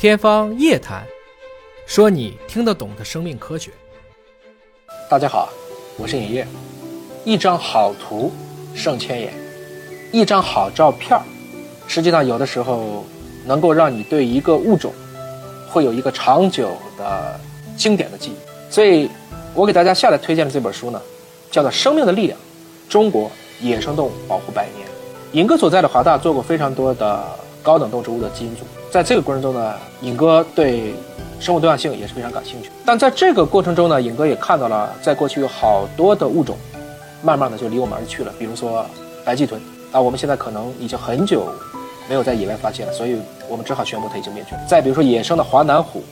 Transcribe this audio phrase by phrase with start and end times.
[0.00, 1.02] 天方夜谭，
[1.84, 3.70] 说你听得懂的生命科学。
[5.10, 5.50] 大家好，
[5.98, 6.46] 我是尹烨。
[7.22, 8.32] 一张好图
[8.74, 9.30] 胜千言，
[10.10, 11.22] 一张好照片儿，
[11.86, 13.04] 实际上有的时候
[13.44, 14.90] 能够让你对一个物种
[15.68, 17.38] 会有一个长久的
[17.76, 18.72] 经典的记忆。
[18.72, 19.06] 所以，
[19.52, 20.98] 我给大家下来推荐的这本书呢，
[21.50, 22.38] 叫做《生命的力量：
[22.88, 23.30] 中国
[23.60, 24.88] 野生动物保护百年》。
[25.32, 27.22] 尹哥所在的华大做过非常多的
[27.62, 28.62] 高等动植物的基因组。
[28.90, 30.92] 在这个过程中呢，尹哥对
[31.38, 32.70] 生物多样性也是非常感兴趣。
[32.84, 36.56] 但在这个过程中呢，尹哥也看到了，在过去有好多的物种，
[37.22, 38.32] 慢慢的就离我们而去了。
[38.36, 38.84] 比如说
[39.24, 39.60] 白鳍豚
[39.92, 41.46] 啊，我们现在可能已经很久
[42.08, 43.16] 没有在野外发现了，所以
[43.48, 44.62] 我们只好宣布它已经灭绝了。
[44.68, 46.02] 再比如说野生的华南虎，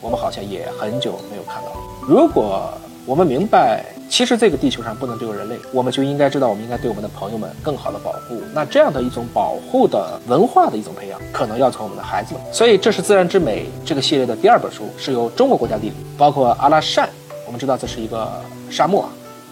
[0.00, 1.76] 我们好像也很久没有看到了。
[2.08, 2.72] 如果
[3.04, 8.40] 我们明白，其实这个地球上不能只有人类，我们就应该知道，我们应该对我们的朋友们更好的保护。
[8.54, 12.40] 那这样的一种保护的文化的一种培养，可能要从我们的孩子们。
[12.52, 17.08] 所以，这是《自然之美》这个系列的第二本书，是由中国国家地理，包括阿拉善，
[17.44, 19.04] 我们知道这是一个沙漠，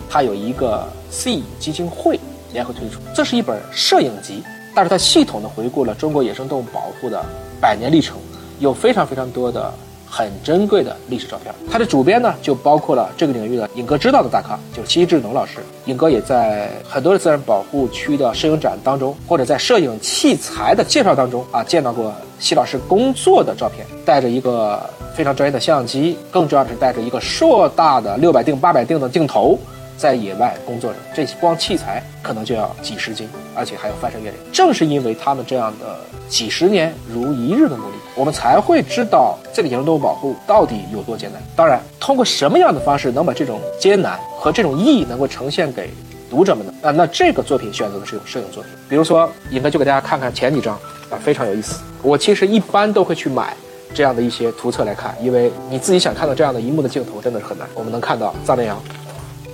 [0.09, 2.21] 它有一个 C 基金会
[2.53, 3.01] 联合推出。
[3.13, 4.45] 这是一本摄影集，
[4.77, 7.21] 但是它系统的回顾了中国野生动物保护的
[7.61, 8.17] 百年历程，
[8.61, 9.75] 有非常非常多的。
[10.15, 15.61] 很珍贵的历史照片，它的主编呢就包括了这个领域的尹哥知道的大咖，就是戚志农老师。
[15.87, 24.79] 尹哥也在很多的自然保护区的摄影展当中，或者在摄影器材的介绍当中啊，见到过戚老师工作的照片，带着一个
[25.15, 29.59] 非常专业的相机，更重要的是带着一个硕大的六百定、八百定的镜头。
[29.95, 34.39] 在野外工作着，这些光器材可能就要几十斤，而且还要翻山越岭。
[34.53, 35.97] 正是因为他们这样的
[36.29, 41.41] 几十年如一日的努力，我们才会知道这个野生动物保护到底有多艰难。
[41.57, 45.91] 当然，通过什么样的方式能把这种艰难和这种意义能够呈现给
[46.31, 46.73] 读者们呢？
[46.83, 50.75] 啊，那这个作品选择的是用摄影作品，比如说，影哥就给大家看看前几张
[51.11, 51.81] 啊，非常有意思。
[52.03, 53.57] 我其实一般都会去买
[53.95, 57.67] 这样的一些图册来看，因为你自己想看到这样的一幕的镜头真的是很难。
[57.75, 58.79] 我们能看到藏羚羊。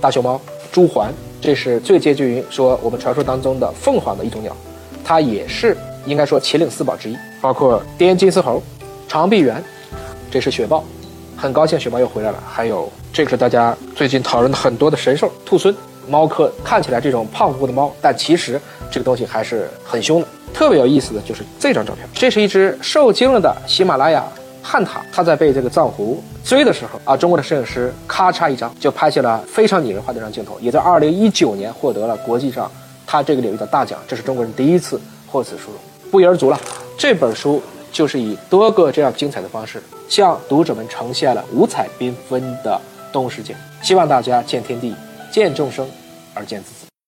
[0.01, 0.39] 大熊猫、
[0.71, 1.09] 朱鹮，
[1.41, 4.55] 这是最接近于说我们传说当中的凤凰的一种鸟，
[5.03, 7.17] 它也是应该说秦岭四宝之一。
[7.41, 8.61] 包括滇金丝猴、
[9.07, 9.63] 长臂猿，
[10.29, 10.83] 这是雪豹，
[11.37, 12.43] 很高兴雪豹又回来了。
[12.45, 15.73] 还有这个是大家最近讨论的很多的神兽兔狲，
[16.07, 18.59] 猫科看起来这种胖乎乎的猫，但其实
[18.91, 20.27] 这个东西还是很凶的。
[20.53, 24.23] 特别有意思的就是这张照片，这是一只受惊了的喜马拉雅。
[24.61, 32.69] 汉塔，它在被这个藏狐追的时候啊，中国的摄影师咔嚓一张就拍下了非常拟人化的一张镜头，也在二零一九年获得了国际上
[33.11, 35.79] 他这个领域的大奖，这是中国人第一次获此殊荣，
[36.11, 36.61] 不一而足了。
[36.95, 37.59] 这本书
[37.91, 42.79] 就是以多个这样精彩的方式，向读者们呈现了五彩缤纷的
[43.11, 44.93] 动物世界，希望大家见天地，
[45.31, 45.89] 见众生，
[46.35, 46.98] 而见自己。